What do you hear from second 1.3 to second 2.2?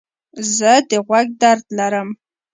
درد لرم.